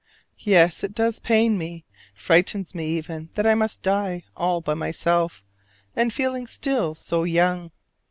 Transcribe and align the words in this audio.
Yes, 0.39 0.83
it 0.83 0.95
does 0.95 1.19
pain 1.19 1.59
me, 1.59 1.85
frightens 2.15 2.73
me 2.73 2.87
even, 2.97 3.29
that 3.35 3.45
I 3.45 3.53
must 3.53 3.83
die 3.83 4.23
all 4.35 4.59
by 4.59 4.73
myself, 4.73 5.43
and 5.95 6.11
feeling 6.11 6.47
still 6.47 6.95
so 6.95 7.23
young. 7.23 7.69